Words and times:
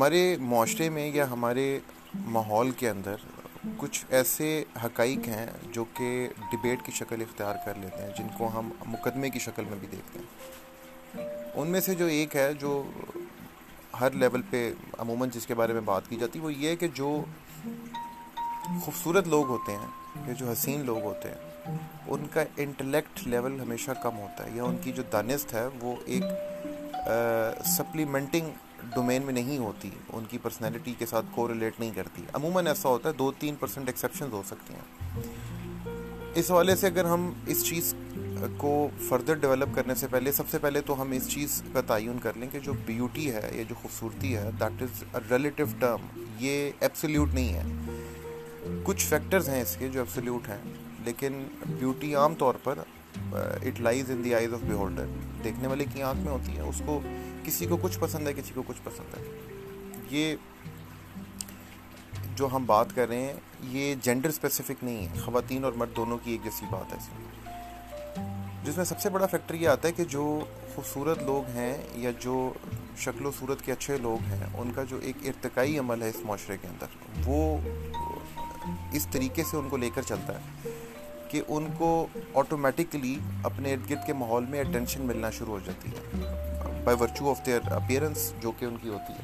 ہمارے 0.00 0.36
معاشرے 0.40 0.88
میں 0.88 1.10
یا 1.10 1.30
ہمارے 1.30 1.78
ماحول 2.14 2.70
کے 2.70 2.88
اندر 2.90 3.14
کچھ 3.76 4.04
ایسے 4.08 4.64
حقائق 4.84 5.26
ہیں 5.28 5.46
جو 5.72 5.84
کہ 5.94 6.28
ڈبیٹ 6.52 6.82
کی 6.86 6.92
شکل 6.92 7.20
اختیار 7.20 7.56
کر 7.64 7.74
لیتے 7.80 8.02
ہیں، 8.02 8.10
جن 8.18 8.26
کو 8.38 8.48
ہم 8.54 8.70
مقدمے 8.86 9.30
کی 9.30 9.38
شکل 9.38 9.64
میں 9.64 9.78
بھی 9.80 9.88
دیکھتے 9.92 10.18
ہیں۔ 10.18 11.26
ان 11.54 11.70
میں 11.70 11.80
سے 11.80 11.94
جو 11.94 12.06
ایک 12.06 12.36
ہے، 12.36 12.52
جو 12.52 12.82
ہر 14.00 14.10
لیول 14.10 14.42
پہ 14.50 14.72
عموماً 14.98 15.28
جس 15.32 15.46
کے 15.46 15.54
بارے 15.54 15.72
میں 15.72 15.80
بات 15.80 16.08
کی 16.08 16.16
جاتی 16.16 16.38
ہے 16.38 16.44
وہ 16.44 16.52
یہ 16.52 16.68
ہے 16.68 16.76
کہ 16.76 16.88
جو 16.94 17.24
خوبصورت 18.80 19.28
لوگ 19.28 19.46
ہوتے 19.46 19.72
ہیں، 19.72 20.28
یا 20.28 20.32
جو 20.32 20.50
حسین 20.50 20.84
لوگ 20.86 21.02
ہوتے 21.02 21.28
ہیں، 21.28 21.76
ان 22.06 22.26
کا 22.32 22.44
انٹلیکٹ 22.56 23.26
لیول 23.26 23.60
ہمیشہ 23.60 23.90
کم 24.02 24.18
ہوتا 24.18 24.46
ہے۔ 24.46 24.50
یا 24.54 24.64
ان 24.64 24.78
کی 24.82 24.92
جو 24.92 25.02
دانست 25.12 25.54
ہے، 25.54 25.66
وہ 25.80 25.94
ایک 26.06 26.24
سپلیمنٹنگ 27.66 28.50
ڈومین 28.94 29.22
میں 29.22 29.32
نہیں 29.32 29.58
ہوتی، 29.58 29.90
ان 30.08 30.24
کی 30.30 30.38
پرسنالٹی 30.42 30.94
کے 30.98 31.06
ساتھ 31.06 31.26
کو 31.30 31.48
ریلیٹ 31.48 31.80
نہیں 31.80 31.90
کرتی۔ 31.94 32.22
عموماً 32.32 32.66
ایسا 32.66 32.88
ہوتا 32.88 33.08
ہے، 33.08 33.14
دو 33.14 33.30
تین 33.38 33.54
پرسنٹ 33.54 33.88
ایکسیپشنز 33.88 34.32
ہو 34.32 34.42
سکتی 34.46 34.74
ہیں۔ 34.74 35.22
اس 36.34 36.50
حوالے 36.50 36.76
سے 36.76 36.86
اگر 36.86 37.04
ہم 37.04 37.32
اس 37.46 37.64
چیز 37.64 37.94
کو 38.56 38.88
فردر 39.08 39.34
ڈیولپ 39.34 39.74
کرنے 39.74 39.94
سے 39.94 40.06
پہلے، 40.10 40.32
سب 40.32 40.48
سے 40.50 40.58
پہلے 40.58 40.80
تو 40.80 41.00
ہم 41.02 41.10
اس 41.10 41.28
چیز 41.28 41.62
کا 41.72 41.80
تعین 41.80 42.18
کر 42.22 42.36
لیں 42.36 42.48
کہ 42.52 42.58
جو 42.58 42.72
بیوٹی 42.86 43.30
ہے 43.32 43.50
یا 43.52 43.62
جو 43.68 43.74
خوبصورتی 43.82 44.36
ہے 44.36 44.50
دیٹ 44.60 44.82
از 44.82 45.02
ریلیٹیو 45.30 45.66
ٹرم 45.78 46.06
یہ 46.38 46.70
ایپسلیوٹ 46.80 47.34
نہیں 47.34 47.54
ہے۔ 47.54 47.62
کچھ 48.84 49.06
فیکٹرز 49.06 49.48
ہیں 49.48 49.60
اس 49.62 49.76
کے 49.76 49.88
جو 49.88 50.00
ایپسلیوٹ 50.00 50.48
ہیں، 50.48 50.58
لیکن 51.04 51.42
بیوٹی 51.68 52.14
عام 52.14 52.34
طور 52.34 52.54
پر 52.64 52.78
it 53.62 53.80
lies 53.80 54.10
in 54.10 54.24
the 54.24 54.34
eyes 54.34 54.54
of 54.54 54.60
beholder 54.60 55.06
دیکھنے 55.44 55.68
والے 55.68 55.84
کی 55.94 56.02
آنکھ 56.02 56.20
میں 56.20 56.32
ہوتی 56.32 56.56
ہے، 56.56 56.60
اس 56.60 56.82
کو 56.86 57.00
کسی 57.44 57.66
کو 57.66 57.76
کچھ 57.76 57.98
پسند 57.98 58.28
ہے، 58.28 58.32
کسی 58.32 58.52
کو 58.54 58.62
کچھ 58.66 58.80
پسند 58.84 59.18
ہے۔ 59.18 59.22
یہ 60.10 60.36
جو 62.34 62.48
ہم 62.52 62.66
بات 62.66 62.86
کر 62.94 63.08
رہے 63.08 63.20
ہیں، 63.20 63.32
یہ 63.62 63.94
جینڈر 64.02 64.28
اسپیسیفک 64.28 64.84
نہیں 64.84 65.08
ہے۔ 65.08 65.20
خواتین 65.20 65.64
اور 65.64 65.72
مرد 65.72 65.96
دونوں 65.96 66.18
کی 66.24 66.30
ایک 66.30 66.44
جیسی 66.44 66.66
بات 66.70 66.92
ہے۔ 66.92 66.98
اس 66.98 67.08
میں 67.08 67.30
جس 68.64 68.76
میں 68.76 68.84
سب 68.84 69.00
سے 69.00 69.10
بڑا 69.10 69.26
فیکٹر 69.26 69.54
یہ 69.54 69.68
آتا 69.68 69.88
ہے 69.88 69.92
کہ 69.92 70.04
جو 70.04 70.40
خوبصورت 70.74 71.22
لوگ 71.22 71.50
ہیں 71.50 71.76
یا 71.92 72.10
جو 72.20 72.52
شکل 72.96 73.26
و 73.26 73.30
صورت 73.38 73.62
کے 73.64 73.72
اچھے 73.72 73.96
لوگ 73.96 74.24
ہیں، 74.24 74.46
ان 74.54 74.72
کا 74.74 74.84
جو 74.84 74.98
ایک 75.02 75.16
ارتقائی 75.24 75.78
عمل 75.78 76.02
ہے 76.02 76.08
اس 76.08 76.20
معاشرے 76.22 76.56
کے 76.60 76.68
اندر، 76.68 76.86
وہ 77.26 77.58
اس 78.92 79.06
طریقے 79.10 79.44
سے 79.44 79.56
ان 79.56 79.68
کو 79.68 79.76
لے 79.76 79.90
کر 79.94 80.02
چلتا 80.02 80.38
ہے۔ 80.38 80.70
کہ 81.30 81.42
ان 81.48 81.66
کو 81.78 82.06
آٹومیٹکلی 82.34 83.18
اپنے 83.42 83.72
ارد 83.72 83.90
گرد 83.90 84.06
کے 84.06 84.12
ماحول 84.12 84.44
میں 84.44 84.60
اٹینشن 84.60 85.02
ملنا 85.02 85.30
شروع 85.30 85.52
ہو 85.52 85.58
جاتی 85.66 85.88
ہے 85.88 86.24
by 86.84 87.02
virtue 87.02 87.30
of 87.30 87.46
their 87.46 87.60
appearance 87.72 88.32
جو 88.40 88.52
کہ 88.52 88.64
ان 88.64 88.76
کی 88.82 88.88
ہوتی 88.88 89.12
ہے۔ 89.12 89.22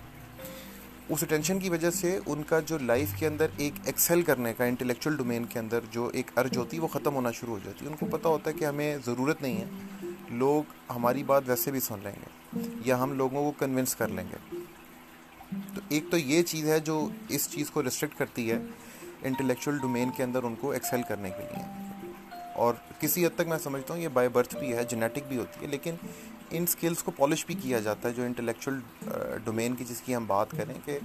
اس 1.08 1.22
اٹینشن 1.22 1.58
کی 1.58 1.70
وجہ 1.70 1.90
سے 1.90 2.18
ان 2.26 2.42
کا 2.42 2.60
جو 2.60 2.78
لائف 2.78 3.08
کے 3.16 3.26
اندر 3.26 3.46
ایک 3.56 3.72
ایکسل 3.84 4.22
کرنے 4.22 4.54
کا 4.54 4.64
انٹلیکچوئل 4.64 5.16
ڈومین 5.16 5.44
کے 5.44 5.58
اندر 5.58 5.80
جو 5.90 6.10
ایک 6.14 6.30
ارج 6.38 6.56
ہوتی 6.56 6.76
ہے 6.76 6.82
وہ 6.82 6.88
ختم 6.88 7.14
ہونا 7.14 7.30
شروع 7.30 7.54
ہو 7.54 7.60
جاتی 7.64 7.84
ہے۔ 7.84 7.90
ان 7.90 7.96
کو 7.96 8.16
پتہ 8.16 8.28
ہوتا 8.28 8.50
ہے 8.50 8.58
کہ 8.58 8.64
ہمیں 8.64 8.98
ضرورت 9.06 9.42
نہیں 9.42 9.56
ہے، 9.56 10.06
لوگ 10.30 10.92
ہماری 10.96 11.22
بات 11.22 11.42
ویسے 11.46 11.70
بھی 11.70 11.80
سن 11.80 11.98
لیں 12.02 12.12
گے 12.12 12.60
یا 12.84 13.02
ہم 13.02 13.12
لوگوں 13.12 13.52
کو 13.52 13.66
کنونس 13.66 13.96
کر 13.96 14.08
لیں 14.08 14.24
گے۔ 14.32 14.56
تو 15.74 15.80
ایک 15.88 16.04
تو 16.10 16.16
یہ 16.16 16.42
چیز 16.42 16.68
ہے 16.68 16.80
جو 16.80 17.08
اس 17.28 17.50
چیز 17.50 17.70
کو 17.70 17.82
ریسٹرکٹ 17.82 18.18
کرتی 18.18 18.50
ہے 18.50 18.58
انٹلیکچوئل 19.22 19.78
ڈومین 19.78 20.10
کے 20.16 20.22
اندر 20.22 20.42
ان 20.42 20.54
کو 20.54 20.70
ایکسل 20.70 21.00
کرنے 21.08 21.30
کے 21.30 21.42
لیے۔ 21.42 21.85
اور 22.56 22.74
کسی 23.00 23.26
حد 23.26 23.34
تک 23.34 23.48
میں 23.48 23.58
سمجھتا 23.58 23.94
ہوں 23.94 24.00
یہ 24.00 24.08
بائی 24.08 24.28
برتھ 24.28 24.56
بھی 24.56 24.76
ہے 24.76 24.84
جینیٹک 24.84 25.28
بھی 25.28 25.36
ہوتی 25.38 25.60
ہے، 25.62 25.66
لیکن 25.70 25.94
ان 26.50 26.66
سکلز 26.66 27.02
کو 27.02 27.10
پالش 27.10 27.44
بھی 27.46 27.54
کیا 27.54 27.80
جاتا 27.80 28.08
ہے 28.08 28.14
جو 28.14 28.22
انٹلیکچوئل 28.22 28.78
ڈومین 29.44 29.74
کی 29.74 29.84
جس 29.84 30.00
کی 30.00 30.16
ہم 30.16 30.26
بات 30.26 30.50
کریں 30.50 30.74
کہ 30.84 30.98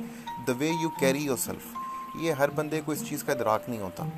the 0.48 0.54
way 0.60 0.70
you 0.82 0.90
carry 1.00 1.24
yourself 1.38 2.16
یہ 2.22 2.32
ہر 2.32 2.50
بندے 2.50 2.82
کو 2.86 2.92
اس 2.92 3.04
چیز 3.10 3.24
کا 3.24 3.32
ادراک 3.32 3.70
نہیں 3.70 3.80
ہوتا۔ 3.80 4.10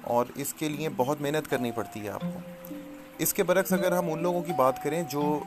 اور 0.00 0.26
اس 0.34 0.54
کے 0.54 0.68
لیے 0.68 0.88
بہت 0.96 1.20
محنت 1.20 1.50
کرنی 1.50 1.70
پڑتی 1.72 2.00
ہے 2.00 2.08
آپ 2.08 2.20
کو۔ 2.20 2.74
اس 3.18 3.34
کے 3.34 3.42
برعکس 3.42 3.72
اگر 3.72 3.92
ہم 3.92 4.12
ان 4.12 4.22
لوگوں 4.22 4.42
کی 4.42 4.52
بات 4.56 4.82
کریں 4.84 5.02
جو 5.02 5.38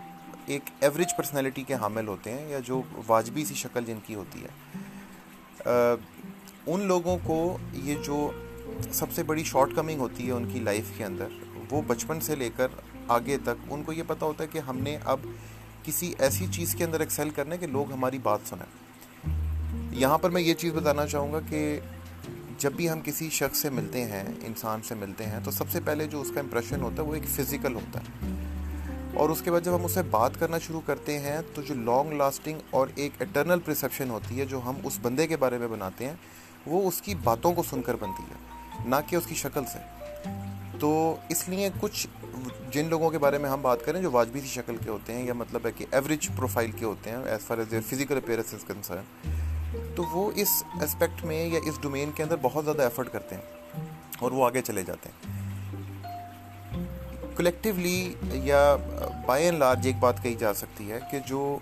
ایک 0.45 0.69
ایوریج 0.79 1.15
پرسنالٹی 1.17 1.63
کے 1.63 1.73
حامل 1.73 2.07
ہوتے 2.07 2.31
ہیں 2.31 2.49
یا 2.49 2.59
جو 2.65 2.81
واجبی 3.07 3.45
سی 3.45 3.55
شکل 3.55 3.85
جن 3.85 3.99
کی 4.05 4.15
ہوتی 4.15 4.43
ہے 4.43 5.69
ان 6.65 6.85
لوگوں 6.87 7.17
کو 7.23 7.57
یہ 7.73 7.95
جو 8.05 8.29
سب 8.93 9.05
سے 9.11 9.23
بڑی 9.23 9.43
شارٹ 9.43 9.75
کمنگ 9.75 9.99
ہوتی 9.99 10.27
ہے 10.27 10.31
ان 10.31 10.49
کی 10.53 10.59
لائف 10.59 10.85
کے 10.97 11.03
اندر، 11.03 11.27
وہ 11.71 11.81
بچپن 11.87 12.19
سے 12.19 12.35
لے 12.35 12.49
کر 12.55 12.67
آگے 13.07 13.37
تک، 13.43 13.65
ان 13.69 13.83
کو 13.83 13.93
یہ 13.93 14.03
پتہ 14.07 14.25
ہوتا 14.25 14.43
ہے 14.43 14.49
کہ 14.51 14.59
ہم 14.59 14.77
نے 14.77 14.97
اب 15.05 15.19
کسی 15.83 16.13
ایسی 16.19 16.45
چیز 16.51 16.75
کے 16.75 16.83
اندر 16.83 16.99
ایکسیل 16.99 17.29
کرنا 17.29 17.53
ہے 17.53 17.57
کہ 17.57 17.67
لوگ 17.67 17.91
ہماری 17.91 18.17
بات 18.17 18.39
سنیں۔ 18.45 18.87
یہاں 19.91 20.17
پر 20.17 20.29
میں 20.29 20.41
یہ 20.41 20.53
چیز 20.53 20.73
بتانا 20.73 21.07
چاہوں 21.07 21.33
گا 21.33 21.39
کہ 21.49 21.79
جب 22.57 22.71
بھی 22.71 22.89
ہم 22.89 22.99
کسی 23.03 23.29
شخص 23.29 23.57
سے 23.57 23.69
ملتے 23.69 24.03
ہیں، 24.03 24.23
انسان 24.45 24.79
سے 24.83 24.95
ملتے 24.95 25.25
ہیں، 25.25 25.39
تو 25.43 25.51
سب 25.51 25.69
سے 25.69 25.79
پہلے 25.85 26.07
جو 26.07 26.21
اس 26.21 26.31
کا 26.33 26.39
امپریشن 26.39 26.81
ہوتا 26.81 27.03
ہے، 27.03 27.07
وہ 27.07 27.15
ایک 27.15 27.23
فزیکل 27.23 27.75
ہوتا 27.75 27.99
ہے۔ 27.99 28.27
اور 29.17 29.29
اس 29.29 29.41
کے 29.41 29.51
بعد 29.51 29.61
جب 29.61 29.75
ہم 29.75 29.85
اسے 29.85 30.01
بات 30.01 30.39
کرنا 30.39 30.57
شروع 30.57 30.81
کرتے 30.85 31.17
ہیں، 31.19 31.37
تو 31.53 31.61
جو 31.61 31.73
لانگ 31.73 32.13
لاسٹنگ 32.13 32.59
اور 32.69 32.87
ایک 32.95 33.21
اٹرنل 33.21 33.59
پرسیپشن 33.59 34.09
ہوتی 34.09 34.39
ہے، 34.39 34.45
جو 34.45 34.59
ہم 34.65 34.75
اس 34.83 34.97
بندے 35.01 35.27
کے 35.27 35.37
بارے 35.37 35.57
میں 35.57 35.67
بناتے 35.67 36.05
ہیں، 36.05 36.13
وہ 36.67 36.87
اس 36.87 37.01
کی 37.01 37.15
باتوں 37.23 37.53
کو 37.53 37.63
سن 37.63 37.81
کر 37.81 37.95
بنتی 37.95 38.23
ہے، 38.23 38.89
نہ 38.89 38.95
کہ 39.09 39.15
اس 39.15 39.25
کی 39.25 39.35
شکل 39.35 39.65
سے۔ 39.65 39.79
تو 40.79 41.15
اس 41.29 41.47
لیے 41.49 41.69
کچھ 41.79 42.07
جن 42.71 42.89
لوگوں 42.89 43.09
کے 43.09 43.17
بارے 43.17 43.37
میں 43.37 43.49
ہم 43.49 43.61
بات 43.61 43.85
کریں 43.85 44.01
جو 44.01 44.11
واجبی 44.11 44.41
سی 44.41 44.47
شکل 44.47 44.77
کے 44.77 44.89
ہوتے 44.89 45.13
ہیں، 45.13 45.25
یا 45.25 45.33
مطلب 45.33 45.65
ہے 45.65 45.71
کہ 45.77 45.85
ایوریج 45.91 46.27
پروفائل 46.35 46.71
کے 46.71 46.85
ہوتے 46.85 47.09
ہیں 47.09 47.17
as 47.25 47.45
far 47.47 47.57
as 47.57 47.71
their 47.71 47.81
physical 47.87 48.17
appearance 48.17 48.65
concern 48.67 49.31
تو 49.95 50.03
وہ 50.11 50.31
اس 50.35 50.63
اسپیکٹ 50.81 51.23
میں 51.25 51.45
یا 51.45 51.59
اس 51.65 51.81
ڈومین 51.81 52.11
کے 52.11 52.23
اندر 52.23 52.35
بہت 52.41 52.65
زیادہ 52.65 52.81
ایفرٹ 52.81 53.11
کرتے 53.11 53.35
ہیں 53.35 53.85
اور 54.19 54.31
وہ 54.31 54.45
آگے 54.45 54.61
چلے 54.61 54.83
جاتے 54.83 55.09
ہیں۔ 55.09 55.36
کلیکٹیولی 57.37 58.13
یا 58.31 58.75
بائی 59.25 59.45
اینڈ 59.45 59.57
لارج 59.57 59.87
ایک 59.87 59.95
بات 59.99 60.23
کہی 60.23 60.35
جا 60.35 60.53
سکتی 60.53 60.91
ہے 60.91 60.99
کہ 61.11 61.19
جو 61.19 61.57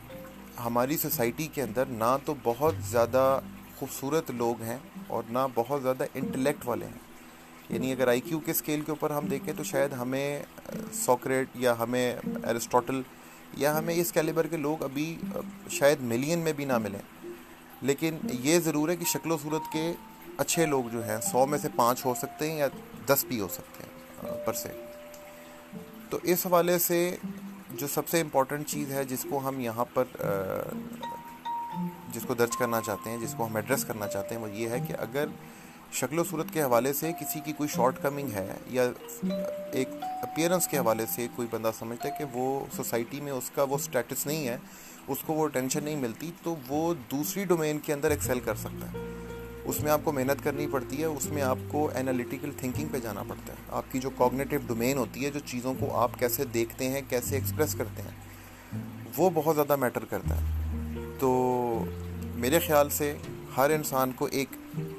ہماری 0.66 0.97
سوسائٹی 0.97 1.47
کے 1.47 1.62
اندر 1.62 1.86
نہ 1.86 2.18
تو 2.25 2.34
بہت 2.44 2.75
زیادہ 2.90 3.40
خوبصورت 3.80 4.31
لوگ 4.31 4.62
ہیں 4.62 4.78
اور 5.08 5.24
نہ 5.30 5.40
بہت 5.56 5.81
زیادہ 5.81 6.06
انٹلیکٹ 6.13 6.68
والے 6.68 6.86
ہیں۔ 6.86 7.00
یعنی 7.69 7.91
اگر 7.91 8.08
آئی 8.08 8.22
کیو 8.22 8.40
کے 8.40 8.52
اسکیل 8.52 8.81
کے 8.81 8.91
اوپر 8.91 9.09
ہم 9.12 9.25
دیکھیں 9.25 9.53
تو 9.58 9.63
شاید 9.63 9.94
ہمیں 9.94 10.44
سوکریٹ 10.94 11.47
یا 11.56 11.80
ہمیں 11.80 12.16
ایرسٹوٹل 12.44 13.02
یا 13.57 13.78
ہمیں 13.78 13.96
اس 13.96 14.12
کیلیبر 14.12 14.47
کے 14.47 14.57
لوگ 14.57 14.84
ابھی، 14.84 15.18
شاید 15.69 16.02
ملین 16.02 16.40
میں 16.40 16.53
بھی 16.53 16.66
نہ 16.66 16.78
ملیں۔ 16.78 17.34
لیکن 17.81 18.18
یہ 18.24 18.59
ضرور 18.59 18.90
ہے 18.90 18.96
کہ 18.96 19.06
شکل 19.06 19.31
و 19.31 19.38
صورت 19.44 19.74
کے 19.74 19.94
اچھے 20.38 20.66
لوگ 20.66 20.84
جو 20.92 21.06
ہیں، 21.06 21.18
سو 21.22 21.46
میں 21.46 21.59
سے 21.59 21.68
پانچ 21.75 22.06
ہو 22.06 22.13
سکتے 22.13 22.52
ہیں 22.52 22.57
یا 22.57 22.68
دس 23.06 23.25
بھی 23.28 23.40
ہو 23.40 23.47
سکتے 23.47 23.84
ہیں، 23.84 24.46
پر 24.46 24.53
سے 24.53 24.69
تو 26.15 26.19
اس 26.23 26.45
حوالے 26.45 26.77
سے 26.79 26.97
جو 27.79 27.87
سب 27.93 28.07
سے 28.07 28.19
امپورٹنٹ 28.21 28.67
چیز 28.67 28.91
ہے 28.91 29.03
جس 29.05 29.25
کو 29.29 29.39
ہم 29.47 29.59
یہاں 29.59 29.85
پر 29.93 30.03
جس 32.13 32.25
کو 32.27 32.33
درج 32.33 32.55
کرنا 32.57 32.79
چاہتے 32.81 33.09
ہیں، 33.09 33.17
جس 33.21 33.33
کو 33.37 33.45
ہم 33.45 33.55
ایڈریس 33.55 33.83
کرنا 33.85 34.07
چاہتے 34.07 34.35
ہیں، 34.35 34.41
وہ 34.41 34.49
یہ 34.49 34.69
ہے 34.69 34.79
کہ 34.87 34.93
اگر 34.99 35.25
شکل 35.93 36.19
و 36.19 36.23
صورت 36.23 36.53
کے 36.53 36.61
حوالے 36.61 36.93
سے 36.93 37.11
کسی 37.19 37.39
کی 37.45 37.53
کوئی 37.53 37.69
شارٹ 37.69 38.01
کمنگ 38.01 38.31
ہے 38.33 38.47
یا 38.67 38.83
ایک 39.71 39.89
اپیئرنس 40.01 40.67
کے 40.67 40.77
حوالے 40.77 41.05
سے 41.15 41.27
کوئی 41.35 41.47
بندہ 41.51 41.71
سمجھتا 41.79 42.07
ہے 42.07 42.13
کہ 42.17 42.25
وہ 42.33 42.47
سوسائٹی 42.75 43.21
میں 43.21 43.31
اس 43.31 43.49
کا 43.55 43.63
وہ 43.63 43.77
سٹیٹس 43.77 44.25
نہیں 44.27 44.47
ہے، 44.47 44.57
اس 45.07 45.17
کو 45.25 45.33
وہ 45.33 45.47
ٹینشن 45.47 45.83
نہیں 45.83 45.95
ملتی، 45.95 46.31
تو 46.43 46.55
وہ 46.67 46.93
دوسری 47.11 47.45
ڈومین 47.45 47.79
کے 47.79 47.93
اندر 47.93 48.11
ایکسیل 48.11 48.39
کر 48.39 48.55
سکتا 48.55 48.91
ہے۔ 48.91 49.03
اس 49.65 49.81
میں 49.81 49.91
آپ 49.91 50.01
کو 50.03 50.11
محنت 50.11 50.43
کرنی 50.43 50.67
پڑتی 50.71 50.99
ہے، 50.99 51.05
اس 51.05 51.25
میں 51.25 51.41
آپ 51.41 51.57
کو 51.67 51.89
انالیٹیکل 51.95 52.51
تھنکنگ 52.57 52.87
پہ 52.91 52.99
جانا 52.99 53.23
پڑتا 53.23 53.53
ہے۔ 53.53 53.57
آپ 53.69 53.83
کی 53.91 53.99
جو 53.99 54.09
کوگنیٹیو 54.09 54.59
ڈومین 54.67 54.97
ہوتی 54.97 55.25
ہے، 55.25 55.31
جو 55.31 55.39
چیزوں 55.39 55.73
کو 55.79 55.95
آپ 55.95 56.11
کیسے 56.19 56.45
دیکھتے 56.45 56.89
ہیں، 56.89 57.01
کیسے 57.09 57.35
ایکسپریس 57.35 57.75
کرتے 57.75 58.01
ہیں، 58.01 58.12
وہ 59.17 59.29
بہت 59.33 59.56
زیادہ 59.56 59.75
میٹر 59.75 60.06
کرتا 60.06 60.41
ہے۔ 60.41 60.53
تو 61.19 61.29
میرے 62.35 62.59
خیال 62.59 62.89
سے 62.89 63.17
ہر 63.57 63.69
انسان 63.69 64.12
کو 64.12 64.27
ایک 64.31 64.50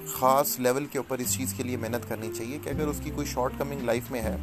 خاص 0.06 0.60
لیول 0.60 0.86
کے 0.86 0.98
اوپر 0.98 1.19
اس 1.19 1.34
چیز 1.34 1.54
کے 1.56 1.62
لیے 1.62 1.76
محنت 1.76 2.08
کرنی 2.08 2.30
چاہیے 2.36 2.58
کہ 2.64 2.69
اگر 2.69 2.86
اس 2.86 3.00
کی 3.04 3.10
کوئی 3.14 3.26
شارٹ 3.26 3.52
کمنگ 3.58 3.80
لائف 3.80 4.10
میں 4.10 4.20
ہے، 4.20 4.36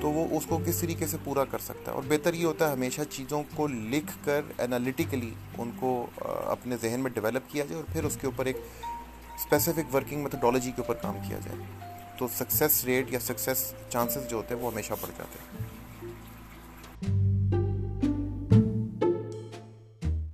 تو 0.00 0.10
وہ 0.10 0.36
اس 0.36 0.46
کو 0.46 0.58
کس 0.66 0.78
طریقے 0.78 1.06
سے 1.06 1.16
پورا 1.24 1.44
کر 1.44 1.58
سکتا 1.58 1.90
ہے۔ 1.90 1.96
اور 1.96 2.02
بہتر 2.08 2.34
یہ 2.34 2.44
ہوتا 2.44 2.66
ہے 2.66 2.72
ہمیشہ 2.72 3.00
چیزوں 3.10 3.42
کو 3.54 3.66
لکھ 3.66 4.12
کر 4.24 4.40
انالیٹیکلی 4.58 5.30
ان 5.58 5.70
کو 5.80 6.06
اپنے 6.46 6.76
ذہن 6.82 7.00
میں 7.00 7.10
ڈیولپ 7.10 7.52
کیا 7.52 7.64
جائے 7.64 7.82
اور 7.82 7.92
پھر 7.92 8.04
اس 8.04 8.18
کے 8.20 8.26
اوپر 8.26 8.46
ایک 8.46 8.56
اسپیسیفک 9.36 9.94
ورکنگ 9.94 10.22
میتھڈالوجی 10.22 10.70
کے 10.70 10.82
اوپر 10.82 10.94
کام 10.94 11.18
کیا 11.28 11.38
جائے 11.44 11.58
تو 12.18 12.28
سکسیس 12.28 12.84
ریٹ 12.84 13.12
یا 13.12 13.20
سکسیس 13.20 13.72
چانسز 13.88 14.28
جو 14.28 14.36
ہوتے 14.36 14.54
ہیں 14.54 14.62
وہ 14.62 14.72
ہمیشہ 14.72 14.92
بڑھ 15.00 15.10
جاتے 15.18 15.38
ہیں۔ 15.42 15.73